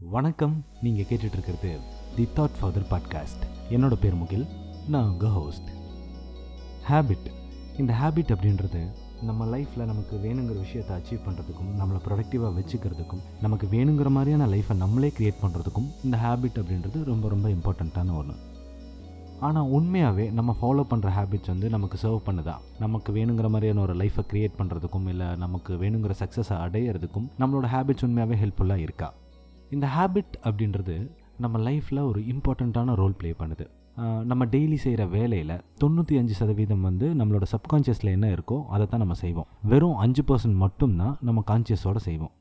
[0.00, 0.54] வணக்கம்.
[0.82, 1.70] நீங்கள் கேட்டுட்டு இருக்கிறது
[2.16, 3.44] தி தாட் ஃபாதர் பாட்காஸ்ட்
[3.74, 4.44] என்னோட பேர் முகில்.
[4.88, 5.68] நான் உங்கள் ஹோஸ்ட்
[6.88, 7.28] ஹேபிட்
[7.78, 8.82] இந்த ஹேபிட் அப்படின்றது
[9.22, 15.12] நம்ம லைஃப்பில் நமக்கு வேணுங்கிற விஷயத்தை அச்சீவ் பண்ணுறதுக்கும் நம்மளை ப்ரொடக்டிவாக வச்சுக்கிறதுக்கும் நமக்கு வேணுங்கிற மாதிரியான லைஃப்பை நம்மளே
[15.18, 18.36] க்ரியேட் பண்ணுறதுக்கும் இந்த ஹேபிட் அப்படின்றது ரொம்ப ரொம்ப இம்பார்ட்டண்ட்டான ஒன்று
[19.40, 22.56] ஆனால் உண்மையாகவே நம்ம ஃபாலோ பண்ணுற ஹேபிட்ஸ் வந்து நமக்கு சர்வ் பண்ணுதா?
[22.78, 28.38] நமக்கு வேணுங்கிற மாதிரியான ஒரு லைஃப்பை க்ரியேட் பண்ணுறதுக்கும் இல்லை நமக்கு வேணுங்கிற சக்ஸஸை அடையிறதுக்கும் நம்மளோட ஹேபிட்ஸ் உண்மையாகவே
[28.42, 29.10] ஹெல்ப்ஃபுல்லாக இருக்கா?
[29.76, 30.96] இந்த ஹேபிட் அப்படின்றது
[31.44, 33.66] நம்ம லைஃப்பில் ஒரு இம்பார்ட்டண்ட்டான ரோல் ப்ளே பண்ணுது.
[34.30, 39.16] நம்ம டெய்லி செய்கிற வேலையில் தொண்ணூற்றி அஞ்சு சதவீதம் வந்து நம்மளோட சப்கான்ஷியஸில் என்ன இருக்கோ அதை தான் நம்ம
[39.24, 39.48] செய்வோம்.
[39.72, 42.32] வெறும் அஞ்சு பர்சன்ட் மட்டும்தான் நம்ம கான்ஷியஸோடு செய்வோம்.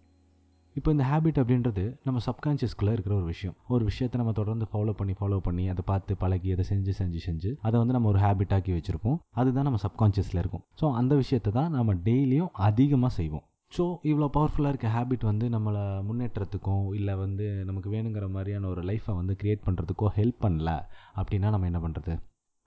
[0.75, 3.55] இப்போ இந்த ஹேபிட் அப்படின்றது நம்ம சப்கான்ஷியஸ்குள்ளே இருக்கிற ஒரு விஷயம்.
[3.73, 7.51] ஒரு விஷயத்தை நம்ம தொடர்ந்து ஃபாலோ பண்ணி ஃபாலோ பண்ணி அதை பார்த்து பழகி அதை செஞ்சு செஞ்சு செஞ்சு
[7.67, 9.19] அதை வந்து நம்ம ஒரு ஹேபிட் ஆக்கி வச்சுருப்போம்.
[9.41, 10.63] அதுதான் நம்ம சப்கான்ஷியஸில் இருக்கும்.
[10.81, 13.45] ஸோ அந்த விஷயத்தை தான் நம்ம டெய்லியும் அதிகமாக செய்வோம்.
[13.75, 19.13] ஸோ இவ்வளோ பவர்ஃபுல்லாக இருக்க ஹேபிட் வந்து நம்மளை முன்னேற்றத்துக்கும் இல்லை வந்து நமக்கு வேணுங்கிற மாதிரியான ஒரு லைஃப்பை
[19.19, 20.71] வந்து க்ரியேட் பண்ணுறதுக்கோ ஹெல்ப் பண்ணல
[21.19, 22.13] அப்படின்னா நம்ம என்ன பண்ணுறது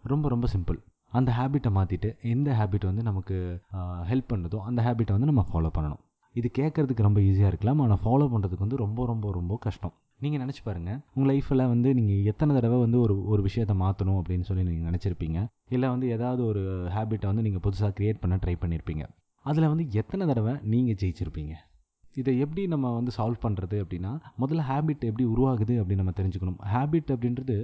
[0.05, 0.79] ரொம்ப ரொம்ப சிம்பிள்
[1.13, 3.37] அந்த ஹேபிட்டை மாற்றிட்டு எந்த ஹேபிட் வந்து நமக்கு
[4.11, 6.01] ஹெல்ப் பண்ணுதோ அந்த ஹேபிட்டை வந்து நம்ம ஃபாலோ பண்ணணும்.
[6.35, 9.95] இது கேட்குறதுக்கு ரொம்ப ஈஸியாக இருக்கலாம் ஆனால் ஃபாலோ பண்ணுறதுக்கு வந்து ரொம்ப ரொம்ப ரொம்ப கஷ்டம்.
[10.25, 14.48] நீங்கள் நினச்சி பாருங்கள் உங்கள் லைஃப்பில் வந்து நீங்கள் எத்தனை தடவை வந்து ஒரு ஒரு விஷயத்தை மாற்றணும் அப்படின்னு
[14.48, 15.39] சொல்லி நீங்கள் நினச்சிருப்பீங்க?
[15.77, 16.65] இல்லை வந்து ஏதாவது ஒரு
[16.97, 19.07] ஹேபிட்டை வந்து நீங்கள் புதுசாக க்ரியேட் பண்ண ட்ரை பண்ணியிருப்பீங்க
[19.48, 21.55] அதில் வந்து எத்தனை தடவை நீங்கள் ஜெயிச்சிருப்பீங்க?
[22.20, 26.58] இதை எப்படி நம்ம வந்து சால்வ் பண்ணுறது அப்படின்னா முதல்ல ஹேபிட் எப்படி உருவாகுது அப்படின்னு நம்ம தெரிஞ்சுக்கணும்.
[26.75, 27.56] ஹேபிட் அப்படின்றது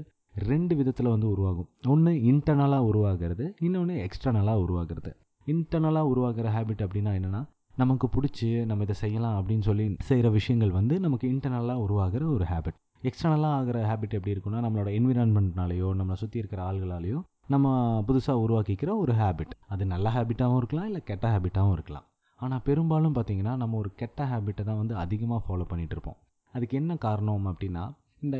[0.50, 1.68] ரெண்டு விதத்தில் வந்து உருவாகும்.
[1.86, 5.10] ஒன்று இன்டர்னலாக உருவாகிறது இன்னொன்று எக்ஸ்டர்னலாக உருவாகிறது.
[5.46, 7.42] இன்டர்னலாக உருவாகிற ஹேபிட் அப்படின்னா என்னென்னா
[7.76, 12.78] நமக்கு பிடிச்சி நம்ம இதை செய்யலாம் அப்படின்னு சொல்லி செய்கிற விஷயங்கள் வந்து நமக்கு இன்டர்னலாக உருவாகிற ஒரு ஹேபிட்
[13.02, 17.20] எக்ஸ்டர்னலாக ஆகிற ஹேபிட் எப்படி இருக்குன்னா நம்மளோட என்விரான்மெண்ட்னாலேயோ நம்மளை சுற்றி இருக்கிற ஆள்களாலேயோ
[17.54, 17.68] நம்ம
[18.08, 22.06] புதுசாக உருவாக்கிக்கிற ஒரு ஹேபிட் அது நல்ல ஹேபிட்டாகவும் இருக்கலாம் இல்லை கெட்ட ஹேபிட்டாகவும் இருக்கலாம்.
[22.40, 26.18] ஆனால் பெரும்பாலும் பார்த்திங்கன்னா நம்ம ஒரு கெட்ட ஹேபிட்டை தான் வந்து அதிகமாக ஃபாலோ பண்ணிகிட்டு இருப்போம்.
[26.54, 27.84] அதுக்கு என்ன காரணம் அப்படின்னா
[28.24, 28.38] இந்த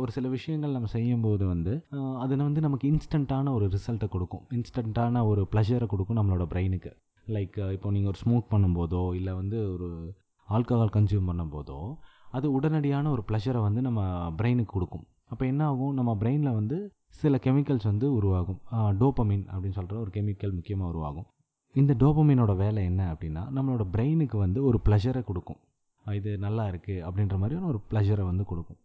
[0.00, 1.74] ஒரு சில விஷயங்கள் நம்ம செய்யும்போது வந்து
[2.22, 4.44] அது வந்து நமக்கு இன்ஸ்டண்ட்டான ஒரு ரிசல்ட்டை கொடுக்கும்.
[4.56, 6.90] இன்ஸ்டண்ட்டான ஒரு ப்ளஷரை கொடுக்கும் நம்மளோட பிரெயினுக்கு
[7.26, 9.88] லைக் இப்போ நீங்கள் ஒரு ஸ்மோக் பண்ணும்போதோ இல்லை வந்து ஒரு
[10.48, 11.78] ஆல்கஹால் கன்சியூம் பண்ணும்போதோ
[12.36, 14.00] அது உடனடியான ஒரு ப்ளஷரை வந்து நம்ம
[14.38, 15.04] பிரெயினுக்கு கொடுக்கும்.
[15.32, 15.94] அப்போ என்ன ஆகும்?
[15.98, 16.76] நம்ம பிரெயினில் வந்து
[17.20, 18.60] சில கெமிக்கல்ஸ் வந்து உருவாகும்.
[19.00, 21.26] டோப்பமின் அப்படின்னு சொல்கிற ஒரு கெமிக்கல் முக்கியமாக உருவாகும்.
[21.74, 25.60] இந்த டோப்பமினோட வேலை என்ன அப்படின்னா நம்மளோட பிரெயினுக்கு வந்து ஒரு ப்ளஷரை கொடுக்கும்.
[26.04, 28.78] இது நல்லா இருக்குது அப்படின்ற மாதிரியான ஒரு ப்ளஷரை வந்து கொடுக்கும்.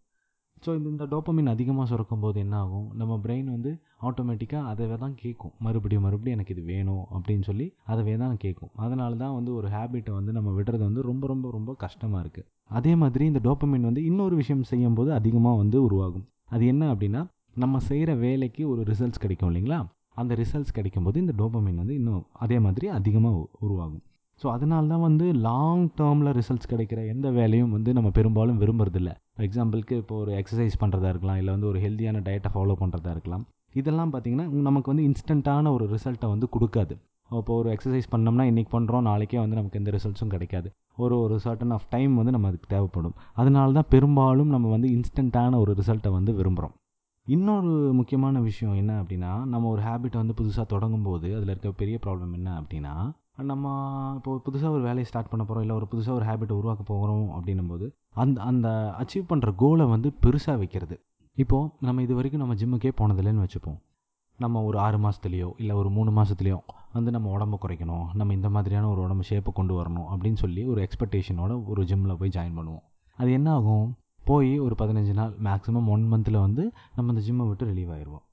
[0.63, 2.85] ஸோ இந்த இந்த டோப்பமின் அதிகமாக சுரக்கும் போது என்ன ஆகும்?
[2.99, 3.71] நம்ம பிரெயின் வந்து
[4.07, 9.11] ஆட்டோமேட்டிக்காக அதை தான் கேட்கும் மறுபடியும் மறுபடியும் எனக்கு இது வேணும் அப்படின்னு சொல்லி அதவே தான் கேட்கும் அதனால
[9.23, 12.47] தான் வந்து ஒரு ஹேபிட்டை வந்து நம்ம விடுறது வந்து ரொம்ப ரொம்ப ரொம்ப கஷ்டமாக இருக்குது
[12.79, 16.25] அதே மாதிரி இந்த டோப்பமின் வந்து இன்னொரு விஷயம் செய்யும்போது அதிகமாக வந்து உருவாகும்.
[16.55, 17.23] அது என்ன அப்படின்னா
[17.61, 19.77] நம்ம செய்கிற வேலைக்கு ஒரு ரிசல்ட்ஸ் கிடைக்கும் இல்லைங்களா?
[20.21, 24.03] அந்த ரிசல்ட்ஸ் கிடைக்கும்போது இந்த டோபமைன் வந்து இன்னும் அதே மாதிரி அதிகமாக உருவாகும்.
[24.41, 29.11] ஸோ அதனால தான் வந்து லாங் டேர்மில் ரிசல்ட்ஸ் கிடைக்கிற எந்த வேலையும் வந்து நம்ம பெரும்பாலும் விரும்புறதில்ல.
[29.47, 33.45] எக்ஸாம்பிளுக்கு இப்போ ஒரு எக்ஸசைஸ் பண்ணுறதா இருக்கலாம் இல்லை வந்து ஒரு ஹெல்த்தியான டயட்டை ஃபாலோ பண்ணுறதா இருக்கலாம்.
[33.81, 36.95] இதெல்லாம் பார்த்திங்கன்னா நமக்கு வந்து இன்ஸ்டண்ட்டான ஒரு ரிசல்ட்டை வந்து கொடுக்காது.
[37.29, 40.67] இப்போ ஒரு எக்ஸசைஸ் பண்ணோம்னா இன்றைக்கி பண்ணுறோம் நாளைக்கே வந்து நமக்கு எந்த ரிசல்ட்ஸும் கிடைக்காது.
[41.03, 43.15] ஒரு ஒரு சர்டன் ஆஃப் டைம் வந்து நம்ம அதுக்கு தேவைப்படும்.
[43.41, 46.75] அதனால தான் பெரும்பாலும் நம்ம வந்து இன்ஸ்டண்ட்டான ஒரு ரிசல்ட்டை வந்து விரும்புகிறோம்
[47.27, 51.99] இன்னொரு முக்கியமான விஷயம் என்ன அப்படின்னா நம்ம ஒரு ஹேபிட்டை வந்து புதுசாக தொடங்கும் போது அதில் இருக்க பெரிய
[52.05, 52.93] ப்ராப்ளம் என்ன அப்படின்னா
[53.41, 53.73] நம்ம
[54.15, 57.67] இப்போ புதுசாக ஒரு வேலையை ஸ்டார்ட் பண்ண போகிறோம் இல்லை ஒரு புதுசாக ஒரு ஹேபிட்டை உருவாக்க போகிறோம் அப்படின்னும்
[57.67, 58.67] போது அந்த அந்த
[59.01, 60.95] அச்சீவ் பண்ணுற கோலை வந்து பெருசாக வைக்கிறது.
[61.37, 63.77] இப்போது நம்ம இது வரைக்கும் நம்ம ஜிம்முக்கே போனதில்லைன்னு வச்சுப்போம்.
[64.39, 66.57] நம்ம ஒரு ஆறு மாதத்துலேயோ இல்லை ஒரு மூணு மாதத்துலேயோ
[66.93, 70.87] வந்து நம்ம உடம்பு குறைக்கணும் நம்ம இந்த மாதிரியான ஒரு உடம்பு ஷேப்பை கொண்டு வரணும் அப்படின்னு சொல்லி ஒரு
[70.87, 72.83] எக்ஸ்பெக்டேஷனோட ஒரு ஜிம்மில் போய் ஜாயின் பண்ணுவோம்.
[73.17, 73.87] அது என்ன ஆகும்?
[74.29, 76.63] போய் ஒரு பதினஞ்சு நாள் மேக்ஸிமம் ஒன் மந்தில் வந்து
[76.95, 78.23] நம்ம அந்த ஜிம்மை விட்டு ரிலீவ் ஆயிடுவோம்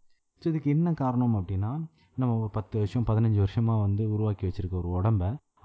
[0.43, 1.71] ஸோ இதுக்கு என்ன காரணம் அப்படின்னா
[2.17, 5.23] நம்ம ஒரு பத்து வருஷம் பதினஞ்சு வருஷமாக வந்து உருவாக்கி வச்சுருக்க ஒரு உடம்ப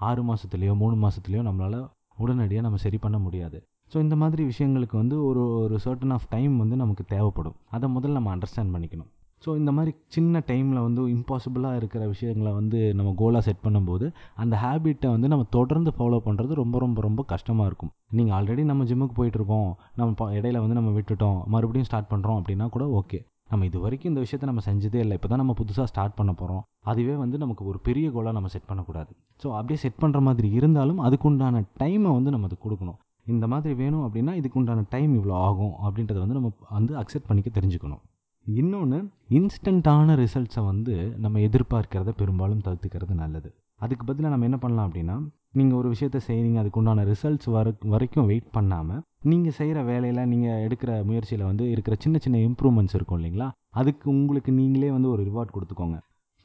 [0.08, 1.80] ஆறு மாதத்துலேயோ மூணு மாதத்துலேயோ நம்மளால்
[2.16, 3.58] உடனடியாக நம்ம சரி பண்ண முடியாது.
[3.92, 7.56] ஸோ இந்த மாதிரி விஷயங்களுக்கு வந்து ஒரு ஒரு சர்டன் ஆஃப் டைம் வந்து நமக்கு தேவைப்படும்.
[7.76, 9.10] அதை முதல்ல நம்ம அண்டர்ஸ்டாண்ட் பண்ணிக்கணும்.
[9.44, 14.06] ஸோ இந்த மாதிரி சின்ன டைமில் வந்து இம்பாசிபிளாக இருக்கிற விஷயங்களை வந்து நம்ம கோலாக செட் பண்ணும்போது
[14.42, 17.92] அந்த ஹேபிட்டை வந்து நம்ம தொடர்ந்து ஃபாலோ பண்ணுறது ரொம்ப ரொம்ப ரொம்ப கஷ்டமாக இருக்கும்.
[18.18, 21.38] நீங்கள் ஆல்ரெடி நம்ம ஜிம்முக்கு போயிட்டுருக்கோம் நம்ம இடையில வந்து நம்ம விட்டுட்டோம்.
[21.54, 23.20] மறுபடியும் ஸ்டார்ட் பண்ணுறோம் அப்படின்னா கூட ஓகே
[23.52, 25.14] நம்ம இது வரைக்கும் இந்த விஷயத்தை நம்ம செஞ்சதே இல்லை.
[25.18, 28.68] இப்போ தான் நம்ம புதுசாக ஸ்டார்ட் பண்ண போகிறோம் அதுவே வந்து நமக்கு ஒரு பெரிய கோலாக நம்ம செட்
[28.68, 29.10] பண்ணக்கூடாது.
[29.42, 32.98] ஸோ அப்படியே செட் பண்ணுற மாதிரி இருந்தாலும் அதுக்குண்டான டைமை வந்து நம்ம அது கொடுக்கணும்.
[33.34, 38.02] இந்த மாதிரி வேணும் அப்படின்னா இதுக்குண்டான டைம் இவ்வளோ ஆகும் அப்படின்றத வந்து நம்ம வந்து அக்செப்ட் பண்ணிக்க தெரிஞ்சுக்கணும்.
[38.46, 38.98] இன்னொன்று
[39.28, 43.48] இன்ஸ்டண்ட்டான ரிசல்ட்ஸை வந்து நம்ம எதிர்பார்க்கிறத பெரும்பாலும் தவிர்த்துக்கிறது நல்லது.
[43.76, 45.16] அதுக்கு பதிலாக நம்ம என்ன பண்ணலாம் அப்படின்னா
[45.58, 51.04] நீங்கள் ஒரு விஷயத்த செய்கிறீங்க அதுக்குண்டான ரிசல்ட்ஸ் வர வரைக்கும் வெயிட் பண்ணாமல் நீங்கள் செய்கிற வேலையில் நீங்கள் எடுக்கிற
[51.04, 53.48] முயற்சியில் வந்து இருக்கிற சின்ன சின்ன இம்ப்ரூவ்மெண்ட்ஸ் இருக்கும் இல்லைங்களா?
[53.70, 55.98] அதுக்கு உங்களுக்கு நீங்களே வந்து ஒரு ரிவார்ட் கொடுத்துக்கோங்க.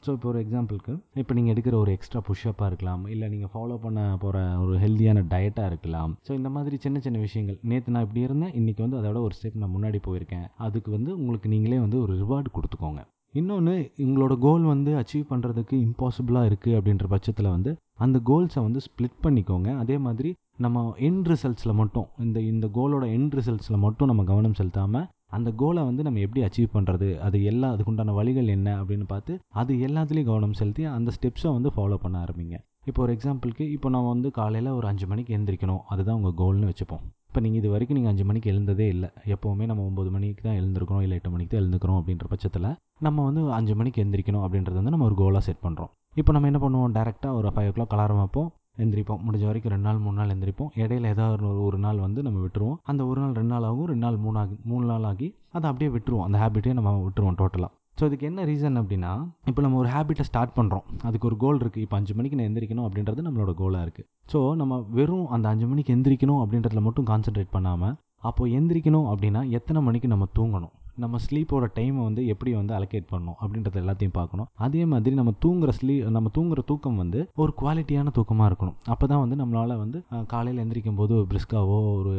[0.05, 4.01] ஸோ இப்போ ஒரு எக்ஸாம்பிளுக்கு இப்போ நீங்கள் எடுக்கிற ஒரு எக்ஸ்ட்ரா புஷ்அப்பாக இருக்கலாம் இல்லை நீங்கள் ஃபாலோ பண்ண
[4.23, 6.11] போகிற ஒரு ஹெல்த்தியான டயட்டாக இருக்கலாம்.
[6.27, 7.57] ஸோ இந்த மாதிரி சின்ன சின்ன விஷயங்கள்.
[7.71, 10.45] நேற்று நான் இப்படி இருந்தேன் இன்றைக்கி வந்து அதோட ஒரு ஸ்டெப் நான் முன்னாடி போயிருக்கேன்.
[10.67, 13.01] அதுக்கு வந்து உங்களுக்கு நீங்களே வந்து ஒரு ரிவார்டு கொடுத்துக்கோங்க.
[13.33, 17.71] இன்னொன்று உங்களோட கோல் வந்து அச்சீவ் பண்ணுறதுக்கு இம்பாசிபிளாக இருக்குது அப்படின்ற பட்சத்தில் வந்து
[18.05, 19.69] அந்த கோல்ஸை வந்து ஸ்ப்ளிட் பண்ணிக்கோங்க.
[19.83, 20.29] அதே மாதிரி
[20.65, 25.81] நம்ம எண்ட் ரிசல்ட்ஸில் மட்டும் இந்த இந்த கோலோட எண்ட் ரிசல்ட்ஸில் மட்டும் நம்ம கவனம் செலுத்தாமல் அந்த கோலை
[25.89, 28.69] வந்து நம்ம எப்படி அச்சீவ் பண்ணுறது அது எல்லா அதுக்குண்டான வழிகள் என்ன?
[28.81, 32.57] அப்படின்னு பார்த்து அது எல்லாத்துலேயும் கவனம் செலுத்தி அந்த ஸ்டெப்ஸை வந்து ஃபாலோ பண்ண ஆரம்பிங்க.
[32.89, 37.03] இப்போ ஒரு எக்ஸாம்பிளுக்கு இப்போ நம்ம வந்து காலையில் ஒரு அஞ்சு மணிக்கு எழுந்திரிக்கணும் அதுதான் உங்கள் கோல்னு வச்சுப்போம்.
[37.29, 39.09] இப்போ நீங்கள் இது வரைக்கும் நீங்கள் அஞ்சு மணிக்கு எழுந்ததே இல்லை.
[39.35, 42.69] எப்போவுமே நம்ம ஒம்பது மணிக்கு தான் எழுந்திருக்கிறோம் இல்லை எட்டு மணிக்கு தான் எழுந்துக்கிறோம் அப்படின்ற பட்சத்தில்
[43.07, 46.59] நம்ம வந்து அஞ்சு மணிக்கு எழுந்திரிக்கணும் அப்படின்றது வந்து நம்ம ஒரு கோலாக செட் பண்ணுறோம் இப்போ நம்ம என்ன
[46.65, 46.93] பண்ணுவோம்?
[46.97, 48.49] டேரெக்டாக ஒரு ஃபைவ் ஓ கிளாக் அலாரம் வைப்போம்.
[48.83, 49.21] எந்திரிப்போம்.
[49.25, 50.71] முடிஞ்ச வரைக்கும் ரெண்டு நாள் மூணு நாள் எந்திரிப்போம்.
[50.83, 52.77] இடையில ஏதாவது ஒரு ஒரு நாள் வந்து நம்ம விட்டுருவோம்.
[52.91, 53.87] அந்த ஒரு நாள் ரெண்டு நாள் ஆகும்.
[53.91, 55.27] ரெண்டு நாள் மூணு ஆகி மூணு நாள் ஆகி
[55.57, 56.27] அதை அப்படியே விட்டுருவோம்.
[56.27, 59.11] அந்த ஹேபிட்டே நம்ம விட்டுருவோம் டோட்டலாக ஸோ இதுக்கு என்ன ரீசன் அப்படின்னா
[59.49, 62.85] இப்போ நம்ம ஒரு ஹேபிட்டை ஸ்டார்ட் பண்ணுறோம் அதுக்கு ஒரு கோல் இருக்குது இப்போ அஞ்சு மணிக்கு நான் எந்திரிக்கணும்
[62.87, 67.95] அப்படின்றது நம்மளோட கோலாக இருக்குது ஸோ நம்ம வெறும் அந்த அஞ்சு மணிக்கு எந்திரிக்கணும் அப்படின்றதுல மட்டும் கான்சென்ட்ரேட் பண்ணாமல்
[68.29, 70.73] அப்போது எந்திரிக்கணும் அப்படின்னா எத்தனை மணிக்கு நம்ம தூங்கணும்?
[71.03, 74.49] நம்ம ஸ்லீப்போட டைமை வந்து எப்படி வந்து அலோகேட் பண்ணணும் அப்படின்றத எல்லாத்தையும் பார்க்கணும்.
[74.65, 78.77] அதே மாதிரி நம்ம தூங்குற ஸ்லீ நம்ம தூங்குற தூக்கம் வந்து ஒரு குவாலிட்டியான தூக்கமாக இருக்கணும்.
[78.93, 80.01] அப்போ தான் வந்து நம்மளால் வந்து
[80.33, 82.13] காலையில் எந்திரிக்கும் போது ஒரு பிரிஸ்காவோ ஒரு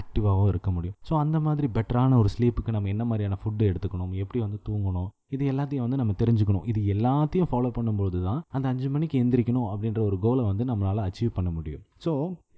[0.00, 0.96] ஆக்டிவாகவோ இருக்க முடியும்.
[1.10, 5.44] ஸோ அந்த மாதிரி பெட்டரான ஒரு ஸ்லீப்புக்கு நம்ம என்ன மாதிரியான ஃபுட்டு எடுத்துக்கணும் எப்படி வந்து தூங்கணும் இது
[5.52, 6.64] எல்லாத்தையும் வந்து நம்ம தெரிஞ்சுக்கணும்.
[6.70, 11.36] இது எல்லாத்தையும் ஃபாலோ பண்ணும்போது தான் அந்த அஞ்சு மணிக்கு எந்திரிக்கணும் அப்படின்ற ஒரு கோலை வந்து நம்மளால் அச்சீவ்
[11.38, 11.82] பண்ண முடியும்.
[12.04, 12.12] ஸோ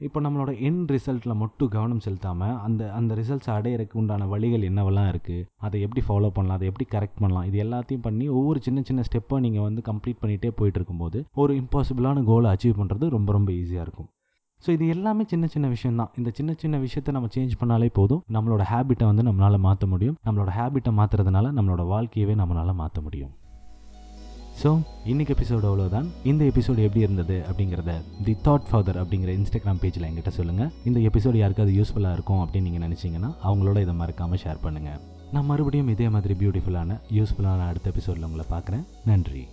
[0.07, 5.47] இப்போ நம்மளோட என் ரிசல்ட்டில் மட்டும் கவனம் செலுத்தாமல் அந்த அந்த ரிசல்ட்ஸ் அடையிறதுக்கு உண்டான வழிகள் என்னவெல்லாம் இருக்குது
[5.67, 6.59] அதை எப்படி ஃபாலோ பண்ணலாம்?
[6.59, 7.47] அதை எப்படி கரெக்ட் பண்ணலாம்?
[7.51, 12.25] இது எல்லாத்தையும் பண்ணி ஒவ்வொரு சின்ன சின்ன ஸ்டெப்பை நீங்கள் வந்து கம்ப்ளீட் பண்ணிகிட்டே போயிட்டு இருக்கும்போது ஒரு இம்பாசிபிளான
[12.31, 14.11] கோலை அச்சீவ் பண்ணுறது ரொம்ப ரொம்ப ஈஸியாக இருக்கும்.
[14.65, 18.21] ஸோ இது எல்லாமே சின்ன சின்ன விஷயம் தான் இந்த சின்ன சின்ன விஷயத்தை நம்ம சேஞ்ச் பண்ணாலே போதும்.
[18.37, 20.17] நம்மளோட ஹேபிட்டை வந்து நம்மளால் மாற்ற முடியும்.
[20.27, 23.33] நம்மளோட ஹேபிட்டை மாற்றுறதுனால நம்மளோட வாழ்க்கையவே நம்மளால் மாற்ற முடியும்.
[24.61, 24.71] ஸோ
[25.11, 27.93] இன்னைக்கு எபிசோடு அவ்வளோதான் இந்த எபிசோடு எப்படி இருந்தது அப்படிங்கிறத
[28.27, 32.85] தி தாட் ஃபாதர் அப்படிங்கிற இன்ஸ்டாகிராம் பேஜில் என்கிட்ட சொல்லுங்கள் இந்த எபிசோடு யாருக்காவது யூஸ்ஃபுல்லாக இருக்கும் அப்படின்னு நீங்கள்
[32.87, 35.01] நினச்சிங்கன்னா அவங்களோட இதை மறக்காமல் ஷேர் பண்ணுங்கள்
[35.35, 38.85] நான் மறுபடியும் இதே மாதிரி பியூட்டிஃபுல்லான யூஸ்ஃபுல்லான அடுத்த எபிசோடில் உங்களை பார்க்குறேன்.
[39.11, 39.45] நன்றி.